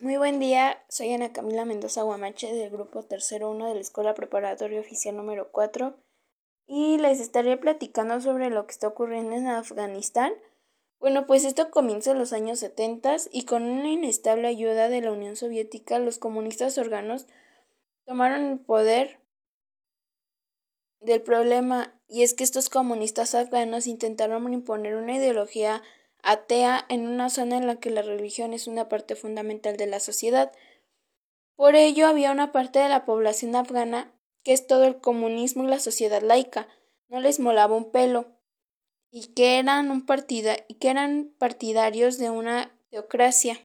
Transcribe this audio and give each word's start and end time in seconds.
Muy 0.00 0.16
buen 0.16 0.40
día, 0.40 0.82
soy 0.88 1.12
Ana 1.12 1.30
Camila 1.30 1.66
Mendoza 1.66 2.00
Guamache 2.00 2.54
del 2.54 2.70
grupo 2.70 3.02
tercero 3.02 3.50
1 3.50 3.68
de 3.68 3.74
la 3.74 3.80
Escuela 3.82 4.14
Preparatoria 4.14 4.80
Oficial 4.80 5.14
número 5.14 5.52
4 5.52 5.94
y 6.66 6.96
les 6.96 7.20
estaré 7.20 7.58
platicando 7.58 8.18
sobre 8.22 8.48
lo 8.48 8.64
que 8.64 8.72
está 8.72 8.88
ocurriendo 8.88 9.36
en 9.36 9.46
Afganistán. 9.46 10.32
Bueno, 11.00 11.26
pues 11.26 11.44
esto 11.44 11.70
comienza 11.70 12.12
en 12.12 12.18
los 12.18 12.32
años 12.32 12.60
70 12.60 13.14
y 13.30 13.44
con 13.44 13.62
una 13.64 13.90
inestable 13.90 14.48
ayuda 14.48 14.88
de 14.88 15.02
la 15.02 15.12
Unión 15.12 15.36
Soviética, 15.36 15.98
los 15.98 16.18
comunistas 16.18 16.78
órganos 16.78 17.26
tomaron 18.06 18.52
el 18.52 18.58
poder 18.58 19.20
del 21.00 21.20
problema 21.20 21.92
y 22.08 22.22
es 22.22 22.32
que 22.32 22.44
estos 22.44 22.70
comunistas 22.70 23.34
afganos 23.34 23.86
intentaron 23.86 24.50
imponer 24.50 24.96
una 24.96 25.16
ideología 25.16 25.82
atea 26.22 26.84
en 26.88 27.06
una 27.06 27.30
zona 27.30 27.56
en 27.56 27.66
la 27.66 27.76
que 27.76 27.90
la 27.90 28.02
religión 28.02 28.52
es 28.52 28.66
una 28.66 28.88
parte 28.88 29.16
fundamental 29.16 29.76
de 29.76 29.86
la 29.86 30.00
sociedad. 30.00 30.52
Por 31.56 31.76
ello 31.76 32.06
había 32.06 32.32
una 32.32 32.52
parte 32.52 32.78
de 32.78 32.88
la 32.88 33.04
población 33.04 33.54
afgana 33.56 34.12
que 34.42 34.52
es 34.52 34.66
todo 34.66 34.84
el 34.84 35.00
comunismo 35.00 35.64
y 35.64 35.68
la 35.68 35.78
sociedad 35.78 36.22
laica, 36.22 36.68
no 37.08 37.20
les 37.20 37.40
molaba 37.40 37.76
un 37.76 37.90
pelo, 37.90 38.40
y 39.10 39.34
que 39.34 39.58
eran 39.58 39.90
un 39.90 40.06
y 40.68 40.74
que 40.74 40.88
eran 40.88 41.34
partidarios 41.38 42.18
de 42.18 42.30
una 42.30 42.70
teocracia 42.90 43.58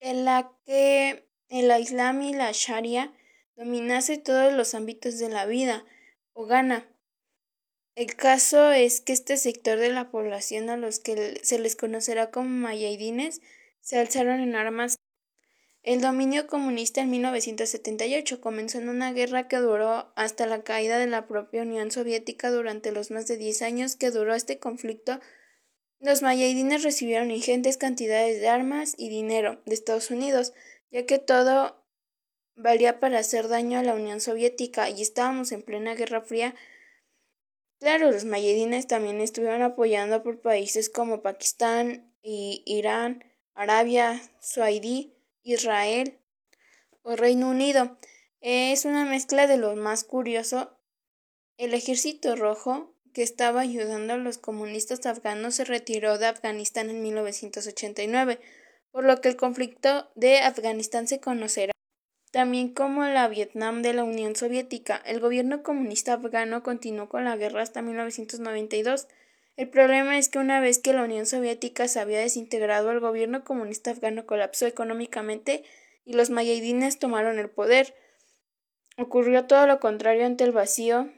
en 0.00 0.24
la 0.24 0.52
que 0.64 1.28
el 1.48 1.70
Islam 1.80 2.22
y 2.22 2.34
la 2.34 2.50
Sharia 2.52 3.12
dominase 3.56 4.18
todos 4.18 4.52
los 4.52 4.74
ámbitos 4.74 5.18
de 5.18 5.28
la 5.28 5.46
vida 5.46 5.84
o 6.32 6.46
gana 6.46 6.88
el 7.98 8.14
caso 8.14 8.70
es 8.70 9.00
que 9.00 9.12
este 9.12 9.36
sector 9.36 9.76
de 9.76 9.88
la 9.88 10.08
población 10.08 10.70
a 10.70 10.76
los 10.76 11.00
que 11.00 11.40
se 11.42 11.58
les 11.58 11.74
conocerá 11.74 12.30
como 12.30 12.48
mayadines 12.48 13.40
se 13.80 13.98
alzaron 13.98 14.38
en 14.38 14.54
armas. 14.54 15.00
El 15.82 16.00
dominio 16.00 16.46
comunista 16.46 17.00
en 17.00 17.10
1978 17.10 18.40
comenzó 18.40 18.78
en 18.78 18.88
una 18.88 19.12
guerra 19.12 19.48
que 19.48 19.56
duró 19.56 20.12
hasta 20.14 20.46
la 20.46 20.62
caída 20.62 20.96
de 20.98 21.08
la 21.08 21.26
propia 21.26 21.62
Unión 21.62 21.90
Soviética 21.90 22.52
durante 22.52 22.92
los 22.92 23.10
más 23.10 23.26
de 23.26 23.36
10 23.36 23.62
años 23.62 23.96
que 23.96 24.12
duró 24.12 24.32
este 24.36 24.60
conflicto. 24.60 25.18
Los 25.98 26.22
mayadines 26.22 26.84
recibieron 26.84 27.32
ingentes 27.32 27.78
cantidades 27.78 28.40
de 28.40 28.48
armas 28.48 28.94
y 28.96 29.08
dinero 29.08 29.60
de 29.66 29.74
Estados 29.74 30.12
Unidos, 30.12 30.52
ya 30.92 31.04
que 31.04 31.18
todo 31.18 31.84
valía 32.54 33.00
para 33.00 33.18
hacer 33.18 33.48
daño 33.48 33.76
a 33.76 33.82
la 33.82 33.94
Unión 33.94 34.20
Soviética 34.20 34.88
y 34.88 35.02
estábamos 35.02 35.50
en 35.50 35.62
plena 35.62 35.96
Guerra 35.96 36.20
Fría 36.20 36.54
Claro, 37.80 38.10
los 38.10 38.24
mayedines 38.24 38.88
también 38.88 39.20
estuvieron 39.20 39.62
apoyando 39.62 40.22
por 40.24 40.40
países 40.40 40.90
como 40.90 41.22
Pakistán, 41.22 42.12
Irán, 42.22 43.24
Arabia 43.54 44.20
Saudí, 44.40 45.14
Israel 45.44 46.18
o 47.02 47.14
Reino 47.14 47.48
Unido. 47.48 47.96
Es 48.40 48.84
una 48.84 49.04
mezcla 49.04 49.46
de 49.46 49.58
lo 49.58 49.76
más 49.76 50.02
curioso. 50.02 50.76
El 51.56 51.72
ejército 51.72 52.34
rojo, 52.34 52.94
que 53.14 53.22
estaba 53.22 53.60
ayudando 53.60 54.14
a 54.14 54.18
los 54.18 54.38
comunistas 54.38 55.06
afganos, 55.06 55.54
se 55.54 55.64
retiró 55.64 56.18
de 56.18 56.26
Afganistán 56.26 56.90
en 56.90 57.00
1989, 57.02 58.40
por 58.90 59.04
lo 59.04 59.20
que 59.20 59.28
el 59.28 59.36
conflicto 59.36 60.10
de 60.16 60.40
Afganistán 60.40 61.06
se 61.06 61.20
conocerá 61.20 61.72
también 62.38 62.68
como 62.68 63.02
la 63.02 63.26
Vietnam 63.26 63.82
de 63.82 63.92
la 63.92 64.04
Unión 64.04 64.36
Soviética, 64.36 65.02
el 65.04 65.18
gobierno 65.18 65.64
comunista 65.64 66.12
afgano 66.12 66.62
continuó 66.62 67.08
con 67.08 67.24
la 67.24 67.36
guerra 67.36 67.62
hasta 67.62 67.82
1992. 67.82 69.08
El 69.56 69.68
problema 69.68 70.16
es 70.18 70.28
que 70.28 70.38
una 70.38 70.60
vez 70.60 70.78
que 70.78 70.92
la 70.92 71.02
Unión 71.02 71.26
Soviética 71.26 71.88
se 71.88 71.98
había 71.98 72.20
desintegrado, 72.20 72.92
el 72.92 73.00
gobierno 73.00 73.42
comunista 73.42 73.90
afgano 73.90 74.24
colapsó 74.24 74.68
económicamente 74.68 75.64
y 76.04 76.12
los 76.12 76.30
mayadines 76.30 77.00
tomaron 77.00 77.40
el 77.40 77.50
poder. 77.50 77.96
Ocurrió 78.96 79.46
todo 79.46 79.66
lo 79.66 79.80
contrario 79.80 80.24
ante 80.24 80.44
el 80.44 80.52
vacío 80.52 81.10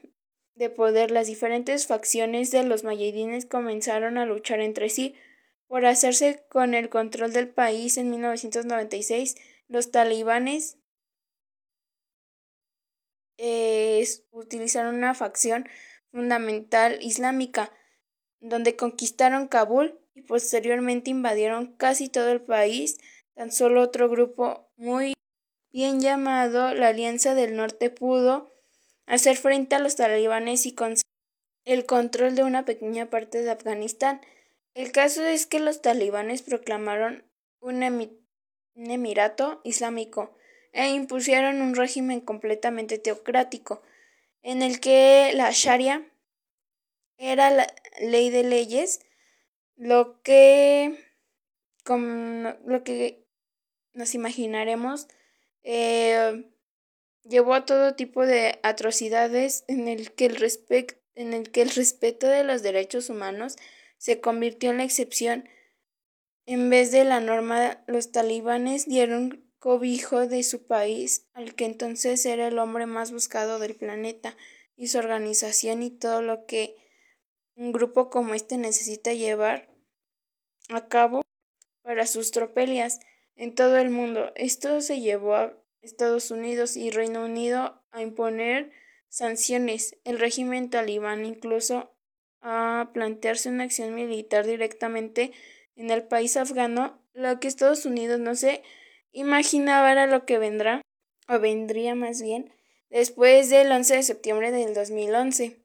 de 0.55 0.71
poder. 0.71 1.11
Las 1.11 1.27
diferentes 1.27 1.87
facciones 1.87 2.51
de 2.51 2.63
los 2.63 2.83
mayadines 2.83 3.45
comenzaron 3.45 4.17
a 4.17 4.25
luchar 4.25 4.61
entre 4.61 4.89
sí 4.89 5.15
por 5.67 5.85
hacerse 5.85 6.43
con 6.49 6.73
el 6.73 6.89
control 6.89 7.35
del 7.35 7.51
país 7.51 7.99
en 7.99 8.09
1996. 8.09 9.37
Los 9.69 9.91
talibanes 9.91 10.79
es 13.41 14.25
utilizar 14.31 14.87
una 14.87 15.15
facción 15.15 15.67
fundamental 16.13 16.99
islámica, 17.01 17.73
donde 18.41 18.77
conquistaron 18.77 19.49
Kabul 19.49 19.99
y 20.15 20.23
posteriormente 20.23 21.11
invadieron 21.11 21.75
casi 21.77 22.09
todo 22.09 22.31
el 22.31 22.43
país. 22.43 22.99
Tan 23.35 23.51
solo 23.51 23.81
otro 23.81 24.11
grupo 24.11 24.71
muy 24.77 25.15
bien 25.73 26.01
llamado 26.01 26.75
la 26.75 26.89
Alianza 26.89 27.35
del 27.35 27.57
Norte 27.57 27.89
pudo 27.91 28.53
hacer 29.07 29.37
frente 29.37 29.77
a 29.77 29.79
los 29.79 29.97
talibanes 29.97 30.67
y 30.67 30.75
conseguir 30.75 31.05
el 31.65 31.87
control 31.87 32.35
de 32.35 32.45
una 32.45 32.65
pequeña 32.65 33.09
parte 33.09 33.43
de 33.43 33.51
Afganistán. 33.51 34.21
El 34.75 34.93
caso 34.93 35.25
es 35.25 35.47
que 35.47 35.61
los 35.61 35.81
talibanes 35.81 36.43
proclamaron 36.43 37.25
un 37.61 37.83
emirato 38.75 39.61
islámico 39.65 40.37
e 40.73 40.91
impusieron 40.91 41.63
un 41.63 41.75
régimen 41.75 42.21
completamente 42.21 42.99
teocrático, 42.99 43.83
en 44.43 44.63
el 44.63 44.81
que 44.81 45.33
la 45.35 45.51
Sharia 45.51 46.07
era 47.19 47.51
la 47.51 47.67
ley 48.01 48.31
de 48.31 48.45
leyes, 48.45 49.01
lo 49.77 50.23
que, 50.23 50.97
lo 51.87 52.85
que 52.85 53.27
nos 53.93 54.15
imaginaremos 54.15 55.09
eh, 55.63 56.51
llevó 57.25 57.55
a 57.55 57.67
todo 57.67 57.95
tipo 57.95 58.25
de 58.25 58.59
atrocidades 58.63 59.65
en 59.69 59.89
el 59.89 60.13
que 60.13 60.27
el 60.27 60.57
en 61.15 61.35
el 61.35 61.51
que 61.51 61.63
el 61.63 61.71
respeto 61.71 62.27
de 62.27 62.45
los 62.45 62.63
derechos 62.63 63.11
humanos 63.11 63.57
se 63.99 64.21
convirtió 64.21 64.71
en 64.71 64.79
la 64.79 64.85
excepción. 64.85 65.49
En 66.47 66.71
vez 66.71 66.91
de 66.91 67.05
la 67.05 67.21
norma, 67.21 67.83
los 67.87 68.13
talibanes 68.13 68.87
dieron 68.87 69.50
cobijo 69.61 70.27
de 70.27 70.43
su 70.43 70.67
país, 70.67 71.29
al 71.35 71.55
que 71.55 71.67
entonces 71.67 72.27
era 72.27 72.49
el 72.49 72.59
hombre 72.59 72.87
más 72.87 73.13
buscado 73.13 73.61
del 73.61 73.77
planeta, 73.77 74.37
y 74.75 74.89
su 74.89 74.99
organización 74.99 75.83
y 75.83 75.91
todo 75.91 76.23
lo 76.23 76.47
que 76.47 76.77
un 77.55 77.71
grupo 77.71 78.09
como 78.09 78.33
este 78.35 78.57
necesita 78.57 79.13
llevar 79.13 79.69
a 80.71 80.89
cabo 80.89 81.21
para 81.83 82.07
sus 82.07 82.31
tropelias 82.31 83.01
en 83.37 83.55
todo 83.55 83.77
el 83.77 83.91
mundo. 83.91 84.33
Esto 84.35 84.81
se 84.81 85.01
llevó 85.01 85.35
a 85.35 85.53
Estados 85.83 86.31
Unidos 86.31 86.77
y 86.79 86.91
Reino 86.91 87.25
Unido 87.25 87.83
a 87.91 88.01
imponer 88.01 88.73
sanciones. 89.09 89.99
El 90.05 90.19
régimen 90.19 90.71
talibán 90.71 91.27
incluso 91.27 91.95
a 92.41 92.91
plantearse 92.95 93.51
una 93.51 93.65
acción 93.65 93.95
militar 93.95 94.47
directamente 94.47 95.33
en 95.77 95.91
el 95.91 96.05
país 96.05 96.39
afgano, 96.39 97.03
lo 97.13 97.39
que 97.41 97.49
Estados 97.49 97.85
Unidos 97.85 98.21
no 98.21 98.35
se 98.35 98.63
imaginaba 99.13 99.93
era 99.93 100.07
lo 100.07 100.25
que 100.25 100.39
vendrá, 100.39 100.83
o 101.29 101.39
vendría 101.39 101.95
más 101.95 102.23
bien, 102.23 102.53
después 102.89 103.51
del 103.51 103.71
11 103.71 103.97
de 103.97 104.03
septiembre 104.03 104.51
del 104.51 104.75
2011. 104.75 105.61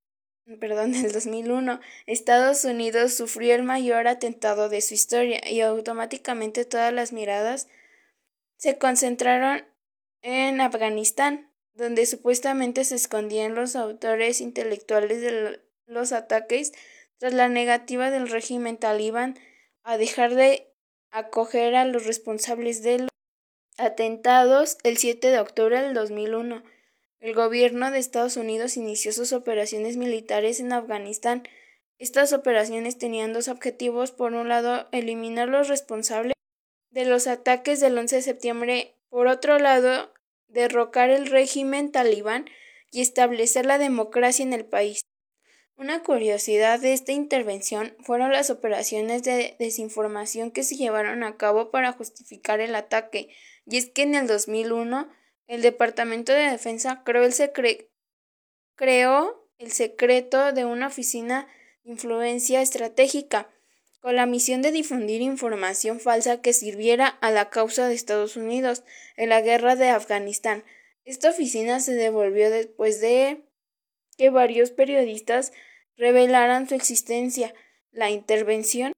Perdón, 0.60 0.92
del 0.92 1.12
2001, 1.12 1.80
Estados 2.06 2.66
Unidos 2.66 3.14
sufrió 3.14 3.56
el 3.56 3.64
mayor 3.64 4.08
atentado 4.08 4.70
de 4.70 4.82
su 4.82 4.94
historia 4.94 5.42
y 5.50 5.62
automáticamente 5.62 6.66
todas 6.66 6.94
las 6.94 7.14
miradas 7.14 7.68
se 8.58 8.78
concentraron 8.78 9.66
en 10.22 10.62
Afganistán, 10.62 11.52
donde 11.74 12.06
supuestamente 12.06 12.84
se 12.86 12.96
escondían 12.96 13.56
los 13.56 13.76
autores 13.76 14.40
intelectuales 14.40 15.22
de 15.22 15.62
los 15.88 16.12
ataques 16.12 16.74
tras 17.18 17.34
la 17.34 17.50
negativa 17.50 18.12
del 18.12 18.30
régimen 18.30 18.78
talibán 18.78 19.38
a 19.84 19.98
dejar 19.98 20.36
de 20.36 20.72
acoger 21.12 21.76
a 21.76 21.86
los 21.86 22.06
responsables 22.06 22.82
de 22.82 23.08
atentados 23.78 24.78
el 24.84 24.98
7 24.98 25.30
de 25.30 25.40
octubre 25.40 25.82
del 25.82 25.94
2001. 25.94 26.64
El 27.20 27.34
gobierno 27.34 27.92
de 27.92 28.00
Estados 28.00 28.38
Unidos 28.38 28.78
inició 28.78 29.12
sus 29.12 29.34
operaciones 29.34 29.98
militares 29.98 30.60
en 30.60 30.74
Afganistán. 30.74 31.44
Estas 31.98 32.34
operaciones 32.34 32.98
tenían 32.98 33.34
dos 33.34 33.48
objetivos. 33.48 34.12
Por 34.12 34.34
un 34.34 34.50
lado, 34.50 34.88
eliminar 34.92 35.50
los 35.50 35.68
responsables 35.68 36.34
de 36.92 37.06
los 37.06 37.28
ataques 37.28 37.80
del 37.80 37.98
11 37.98 38.18
de 38.18 38.22
septiembre. 38.22 38.96
Por 39.10 39.28
otro 39.28 39.60
lado, 39.60 40.14
derrocar 40.48 41.10
el 41.10 41.28
régimen 41.28 41.92
talibán 41.92 42.46
y 42.92 43.02
establecer 43.02 43.66
la 43.66 43.78
democracia 43.78 44.44
en 44.44 44.54
el 44.54 44.66
país. 44.66 45.02
Una 45.78 46.04
curiosidad 46.04 46.80
de 46.80 46.94
esta 46.94 47.12
intervención 47.12 47.98
fueron 48.00 48.32
las 48.32 48.50
operaciones 48.50 49.24
de 49.24 49.58
desinformación 49.60 50.52
que 50.52 50.64
se 50.64 50.78
llevaron 50.78 51.24
a 51.24 51.36
cabo 51.36 51.70
para 51.70 51.92
justificar 51.92 52.62
el 52.62 52.76
ataque, 52.76 53.28
y 53.66 53.78
es 53.78 53.90
que 53.90 54.04
en 54.04 54.16
el 54.16 54.28
2001 54.28 55.10
el 55.48 55.62
Departamento 55.62 56.32
de 56.32 56.50
Defensa 56.50 57.04
creó 57.04 57.24
el, 59.58 59.72
secreto 59.72 60.54
de 60.54 60.66
una 60.66 60.88
oficina 60.88 61.48
de 61.84 61.92
influencia 61.92 62.62
estratégica 62.62 63.50
con 64.02 64.16
la 64.16 64.26
misión 64.26 64.62
de 64.62 64.72
difundir 64.72 65.22
información 65.22 66.00
falsa 66.00 66.42
que 66.42 66.54
sirviera 66.54 67.08
a 67.08 67.32
la 67.32 67.50
causa 67.50 67.88
de 67.88 67.96
Estados 67.96 68.38
Unidos 68.38 68.84
en 69.18 69.30
la 69.30 69.42
guerra 69.42 69.76
de 69.76 69.90
Afganistán. 69.90 70.64
Esta 71.06 71.30
oficina 71.30 71.80
se 71.80 71.94
devolvió 71.94 72.52
después 72.52 73.02
de 73.02 73.44
que 74.18 74.30
varios 74.30 74.72
periodistas 74.72 75.54
revelaran 75.98 76.68
su 76.70 76.76
existencia. 76.76 77.54
La 77.92 78.10
intervención 78.12 78.95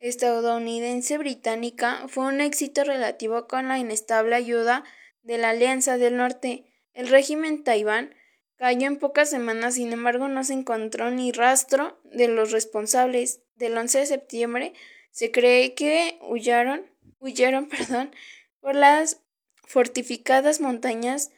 estadounidense 0.00 1.18
británica 1.18 2.06
fue 2.08 2.26
un 2.26 2.40
éxito 2.40 2.84
relativo 2.84 3.48
con 3.48 3.68
la 3.68 3.78
inestable 3.78 4.34
ayuda 4.34 4.84
de 5.22 5.38
la 5.38 5.50
Alianza 5.50 5.98
del 5.98 6.16
Norte. 6.16 6.64
El 6.94 7.08
régimen 7.08 7.64
Taibán 7.64 8.14
cayó 8.56 8.86
en 8.86 8.98
pocas 8.98 9.30
semanas, 9.30 9.74
sin 9.74 9.92
embargo 9.92 10.28
no 10.28 10.44
se 10.44 10.52
encontró 10.52 11.10
ni 11.10 11.32
rastro 11.32 12.00
de 12.04 12.28
los 12.28 12.52
responsables. 12.52 13.42
Del 13.56 13.76
11 13.76 13.98
de 13.98 14.06
septiembre 14.06 14.72
se 15.10 15.30
cree 15.30 15.74
que 15.74 16.18
huyeron, 16.22 16.86
huyeron 17.18 17.68
perdón, 17.68 18.14
por 18.60 18.74
las 18.74 19.20
fortificadas 19.64 20.60
montañas 20.60 21.30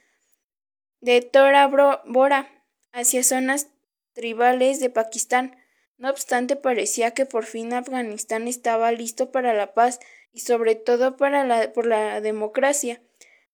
de 1.00 1.22
Tora 1.22 1.66
Bora 1.66 2.48
hacia 2.92 3.24
zonas 3.24 3.68
tribales 4.12 4.80
de 4.80 4.90
Pakistán. 4.90 5.56
No 6.00 6.08
obstante, 6.08 6.56
parecía 6.56 7.10
que 7.10 7.26
por 7.26 7.44
fin 7.44 7.74
Afganistán 7.74 8.48
estaba 8.48 8.90
listo 8.90 9.30
para 9.30 9.52
la 9.52 9.74
paz 9.74 10.00
y 10.32 10.40
sobre 10.40 10.74
todo 10.74 11.18
para 11.18 11.44
la, 11.44 11.74
por 11.74 11.86
la 11.86 12.22
democracia. 12.22 13.02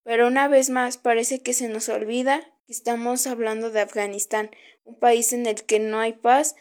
Pero 0.05 0.29
una 0.29 0.47
vez 0.47 0.71
más 0.71 0.97
parece 0.97 1.43
que 1.43 1.53
se 1.53 1.69
nos 1.69 1.89
olvida 1.89 2.55
que 2.65 2.73
estamos 2.73 3.27
hablando 3.27 3.73
de 3.73 3.81
Afganistán, 3.81 4.53
un 4.85 4.97
país 4.97 5.33
en 5.33 5.47
el 5.47 5.65
que 5.65 5.81
no 5.81 5.99
hay 5.99 6.13
paz 6.13 6.55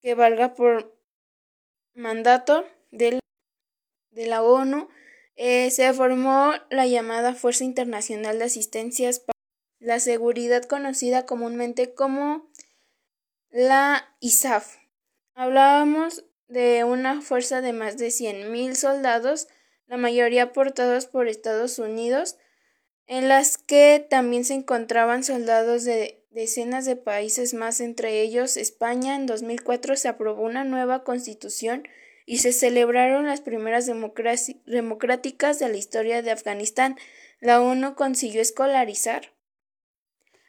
que 0.00 0.14
valga 0.14 0.54
por 0.54 0.98
mandato 1.92 2.64
de 2.90 3.20
la 4.14 4.42
ONU. 4.42 4.88
Eh, 5.36 5.70
se 5.70 5.92
formó 5.92 6.54
la 6.70 6.86
llamada 6.86 7.34
Fuerza 7.34 7.64
Internacional 7.64 8.38
de 8.38 8.46
Asistencias 8.46 9.20
para 9.20 9.38
la 9.80 10.00
Seguridad, 10.00 10.64
conocida 10.64 11.26
comúnmente 11.26 11.92
como 11.92 12.48
la 13.50 14.16
ISAF. 14.20 14.83
Hablábamos 15.34 16.24
de 16.46 16.84
una 16.84 17.20
fuerza 17.20 17.60
de 17.60 17.72
más 17.72 17.98
de 17.98 18.08
100.000 18.08 18.74
soldados, 18.74 19.48
la 19.86 19.96
mayoría 19.96 20.44
aportados 20.44 21.06
por 21.06 21.26
Estados 21.26 21.80
Unidos, 21.80 22.36
en 23.06 23.28
las 23.28 23.58
que 23.58 24.06
también 24.08 24.44
se 24.44 24.54
encontraban 24.54 25.24
soldados 25.24 25.82
de 25.84 26.24
decenas 26.30 26.84
de 26.84 26.96
países 26.96 27.52
más, 27.52 27.80
entre 27.80 28.20
ellos 28.20 28.56
España. 28.56 29.16
En 29.16 29.26
2004 29.26 29.96
se 29.96 30.08
aprobó 30.08 30.42
una 30.42 30.64
nueva 30.64 31.02
constitución 31.02 31.86
y 32.26 32.38
se 32.38 32.52
celebraron 32.52 33.26
las 33.26 33.40
primeras 33.40 33.86
democráticas 33.86 35.58
de 35.58 35.68
la 35.68 35.76
historia 35.76 36.22
de 36.22 36.30
Afganistán. 36.30 36.96
La 37.40 37.60
ONU 37.60 37.94
consiguió 37.96 38.40
escolarizar 38.40 39.32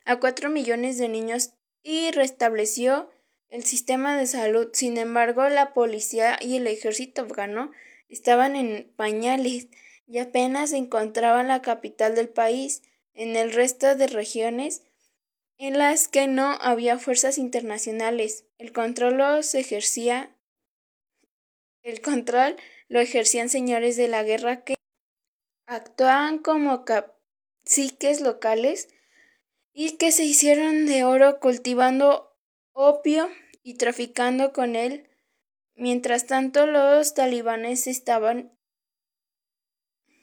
a 0.06 0.20
cuatro 0.20 0.50
millones 0.50 0.98
de 0.98 1.10
niños 1.10 1.54
y 1.84 2.12
restableció 2.12 3.10
el 3.56 3.64
sistema 3.64 4.18
de 4.18 4.28
salud. 4.28 4.68
Sin 4.74 4.98
embargo, 4.98 5.48
la 5.48 5.74
policía 5.74 6.38
y 6.42 6.58
el 6.58 6.68
ejército 6.68 7.22
afgano 7.22 7.72
estaban 8.10 8.58
en 8.58 8.92
pañales 8.98 9.70
y 10.08 10.20
apenas 10.20 10.72
se 10.72 10.90
la 10.90 11.62
capital 11.62 12.16
del 12.16 12.28
país. 12.28 12.82
En 13.14 13.38
el 13.38 13.54
resto 13.54 13.96
de 13.96 14.08
regiones 14.08 14.84
en 15.58 15.78
las 15.78 16.10
que 16.10 16.28
no 16.28 16.58
había 16.60 17.00
fuerzas 17.00 17.38
internacionales, 17.38 18.44
el 18.58 18.74
control 18.74 19.18
los 19.18 19.56
ejercía 19.56 20.36
el 21.82 22.02
control 22.02 22.58
lo 22.90 23.00
ejercían 23.00 23.48
señores 23.48 23.96
de 23.96 24.10
la 24.10 24.24
guerra 24.24 24.64
que 24.64 24.76
actuaban 25.66 26.40
como 26.40 26.84
caciques 26.84 28.20
locales 28.20 28.90
y 29.72 29.96
que 29.98 30.12
se 30.12 30.26
hicieron 30.26 30.88
de 30.88 31.04
oro 31.04 31.40
cultivando 31.40 32.36
opio 32.74 33.30
y 33.66 33.74
traficando 33.74 34.54
con 34.54 34.76
él. 34.76 35.10
Mientras 35.74 36.28
tanto, 36.28 36.68
los 36.68 37.16
talibanes 37.16 37.88
estaban 37.88 38.56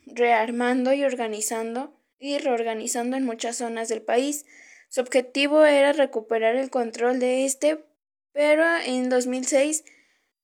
rearmando 0.07 0.93
y 0.93 1.03
organizando 1.03 2.01
y 2.21 2.39
reorganizando 2.39 3.17
en 3.17 3.25
muchas 3.25 3.57
zonas 3.57 3.89
del 3.89 4.01
país. 4.01 4.47
Su 4.89 5.01
objetivo 5.01 5.65
era 5.65 5.93
recuperar 5.93 6.55
el 6.55 6.71
control 6.71 7.19
de 7.19 7.45
este, 7.45 7.85
pero 8.33 8.65
en 8.87 9.09
2006 9.09 9.85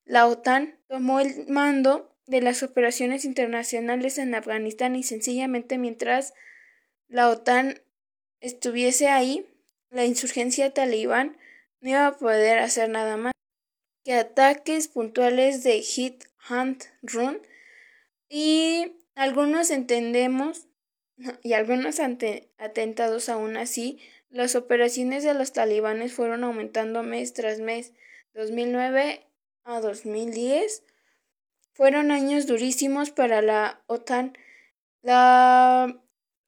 la 0.04 0.26
OTAN 0.26 0.80
tomó 0.88 1.20
el 1.20 1.46
mando 1.46 2.16
de 2.26 2.40
las 2.40 2.64
operaciones 2.64 3.24
internacionales 3.24 4.18
en 4.18 4.34
Afganistán 4.34 4.96
y 4.96 5.04
sencillamente 5.04 5.78
mientras 5.78 6.34
la 7.06 7.28
OTAN 7.28 7.80
estuviese 8.40 9.06
ahí, 9.06 9.46
la 9.88 10.04
insurgencia 10.04 10.74
talibán 10.74 11.38
no 11.80 11.90
iba 11.90 12.06
a 12.06 12.16
poder 12.16 12.58
hacer 12.58 12.88
nada 12.88 13.16
más 13.16 13.32
que 14.04 14.14
ataques 14.14 14.88
puntuales 14.88 15.62
de 15.62 15.82
hit, 15.82 16.24
hunt, 16.48 16.84
run 17.02 17.40
y 18.28 18.92
algunos 19.14 19.70
entendemos 19.70 20.66
y 21.42 21.52
algunos 21.54 21.98
atentados 22.00 23.28
aún 23.28 23.56
así, 23.56 24.00
las 24.30 24.54
operaciones 24.54 25.24
de 25.24 25.34
los 25.34 25.52
talibanes 25.52 26.12
fueron 26.12 26.44
aumentando 26.44 27.02
mes 27.02 27.32
tras 27.32 27.60
mes. 27.60 27.92
2009 28.34 29.26
a 29.64 29.80
2010 29.80 30.84
fueron 31.72 32.10
años 32.10 32.46
durísimos 32.46 33.10
para 33.10 33.42
la 33.42 33.82
OTAN. 33.86 34.36
La 35.02 36.00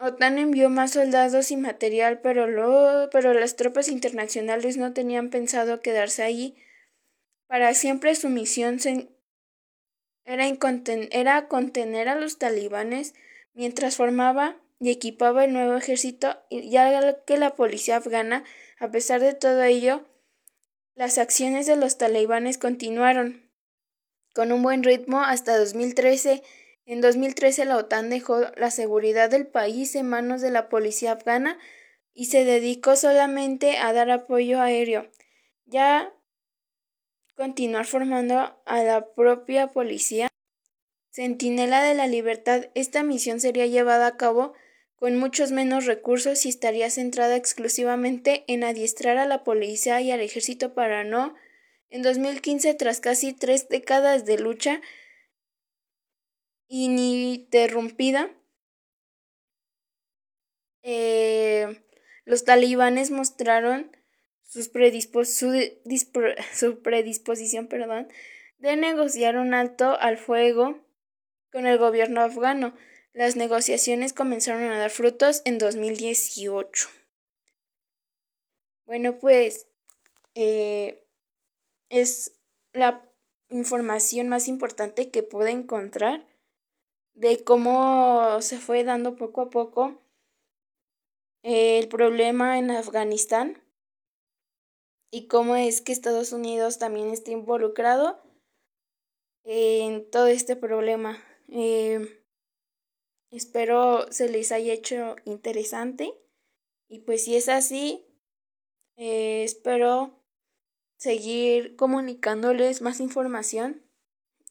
OTAN 0.02 0.38
envió 0.38 0.70
más 0.70 0.92
soldados 0.92 1.50
y 1.50 1.58
material, 1.58 2.20
pero, 2.22 2.46
lo, 2.46 3.10
pero 3.10 3.34
las 3.34 3.56
tropas 3.56 3.88
internacionales 3.88 4.78
no 4.78 4.94
tenían 4.94 5.28
pensado 5.28 5.82
quedarse 5.82 6.22
allí. 6.22 6.56
Para 7.46 7.74
siempre 7.74 8.14
su 8.14 8.30
misión 8.30 8.78
era, 10.24 10.46
era 11.10 11.48
contener 11.48 12.08
a 12.08 12.14
los 12.14 12.38
talibanes 12.38 13.14
mientras 13.52 13.96
formaba 13.96 14.56
y 14.78 14.90
equipaba 14.90 15.44
el 15.44 15.52
nuevo 15.52 15.76
ejército 15.76 16.38
y 16.48 16.70
ya 16.70 17.22
que 17.26 17.36
la 17.36 17.54
policía 17.54 17.96
afgana, 17.96 18.44
a 18.78 18.90
pesar 18.90 19.20
de 19.20 19.34
todo 19.34 19.62
ello, 19.64 20.08
las 20.94 21.18
acciones 21.18 21.66
de 21.66 21.76
los 21.76 21.98
talibanes 21.98 22.56
continuaron 22.56 23.50
con 24.32 24.50
un 24.50 24.62
buen 24.62 24.82
ritmo 24.82 25.20
hasta 25.20 25.58
2013 25.58 26.42
en 26.86 27.00
2013 27.00 27.64
la 27.64 27.76
OTAN 27.76 28.10
dejó 28.10 28.40
la 28.56 28.70
seguridad 28.70 29.30
del 29.30 29.46
país 29.46 29.94
en 29.94 30.08
manos 30.08 30.40
de 30.40 30.50
la 30.50 30.68
policía 30.68 31.12
afgana 31.12 31.58
y 32.14 32.26
se 32.26 32.44
dedicó 32.44 32.96
solamente 32.96 33.78
a 33.78 33.92
dar 33.92 34.10
apoyo 34.10 34.60
aéreo, 34.60 35.10
ya 35.66 36.12
continuar 37.36 37.86
formando 37.86 38.60
a 38.64 38.82
la 38.82 39.14
propia 39.14 39.68
policía. 39.68 40.28
Centinela 41.10 41.82
de 41.82 41.94
la 41.94 42.06
Libertad, 42.06 42.66
esta 42.74 43.02
misión 43.02 43.40
sería 43.40 43.66
llevada 43.66 44.06
a 44.06 44.16
cabo 44.16 44.52
con 44.96 45.16
muchos 45.16 45.50
menos 45.50 45.86
recursos 45.86 46.44
y 46.44 46.50
estaría 46.50 46.90
centrada 46.90 47.36
exclusivamente 47.36 48.44
en 48.46 48.62
adiestrar 48.62 49.16
a 49.16 49.26
la 49.26 49.42
policía 49.42 50.00
y 50.02 50.10
al 50.10 50.20
ejército 50.20 50.74
para 50.74 51.04
no. 51.04 51.34
En 51.88 52.02
2015, 52.02 52.74
tras 52.74 53.00
casi 53.00 53.32
tres 53.32 53.68
décadas 53.70 54.26
de 54.26 54.38
lucha, 54.38 54.82
ininterrumpida. 56.70 58.30
Eh, 60.82 61.84
los 62.24 62.44
talibanes 62.44 63.10
mostraron 63.10 63.94
su, 64.44 64.70
predisposición 64.70 67.66
perdón, 67.66 68.08
de 68.58 68.76
negociar 68.76 69.36
un 69.36 69.52
alto 69.52 69.98
al 70.00 70.16
fuego 70.16 70.80
con 71.52 71.66
el 71.66 71.76
gobierno 71.76 72.22
afgano. 72.22 72.74
Las 73.12 73.36
negociaciones 73.36 74.12
comenzaron 74.12 74.70
a 74.70 74.78
dar 74.78 74.90
frutos 74.90 75.42
en 75.44 75.58
2018. 75.58 76.88
Bueno, 78.86 79.18
pues 79.18 79.66
eh, 80.36 81.04
es 81.88 82.32
la 82.72 83.04
información 83.48 84.28
más 84.28 84.46
importante 84.46 85.10
que 85.10 85.24
pude 85.24 85.50
encontrar 85.50 86.29
de 87.14 87.44
cómo 87.44 88.40
se 88.40 88.58
fue 88.58 88.84
dando 88.84 89.16
poco 89.16 89.42
a 89.42 89.50
poco 89.50 90.00
el 91.42 91.88
problema 91.88 92.58
en 92.58 92.70
Afganistán 92.70 93.62
y 95.10 95.26
cómo 95.26 95.56
es 95.56 95.80
que 95.80 95.92
Estados 95.92 96.32
Unidos 96.32 96.78
también 96.78 97.10
está 97.10 97.30
involucrado 97.30 98.20
en 99.44 100.08
todo 100.10 100.26
este 100.26 100.54
problema. 100.54 101.22
Eh, 101.48 102.22
espero 103.30 104.10
se 104.12 104.28
les 104.28 104.52
haya 104.52 104.72
hecho 104.72 105.16
interesante 105.24 106.14
y 106.88 107.00
pues 107.00 107.24
si 107.24 107.36
es 107.36 107.48
así, 107.48 108.06
eh, 108.96 109.42
espero 109.44 110.20
seguir 110.98 111.76
comunicándoles 111.76 112.82
más 112.82 113.00
información 113.00 113.82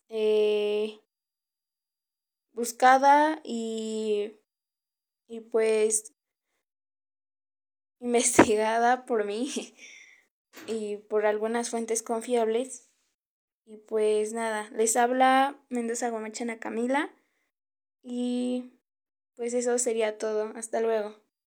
eh, 0.09 0.99
buscada 2.59 3.39
y, 3.45 4.33
y 5.29 5.39
pues 5.39 6.13
investigada 8.01 9.05
por 9.05 9.25
mí 9.25 9.49
y 10.67 10.97
por 10.97 11.25
algunas 11.25 11.69
fuentes 11.69 12.03
confiables. 12.03 12.89
Y 13.65 13.77
pues 13.77 14.33
nada, 14.33 14.69
les 14.71 14.97
habla 14.97 15.59
Mendoza 15.69 16.09
Gomechana 16.09 16.59
Camila 16.59 17.11
y 18.03 18.73
pues 19.35 19.53
eso 19.53 19.77
sería 19.79 20.17
todo. 20.17 20.53
Hasta 20.55 20.81
luego. 20.81 21.17